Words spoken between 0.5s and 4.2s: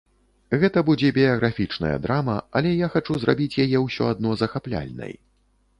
Гэта будзе біяграфічная драма, але я хачу зрабіць яе ўсё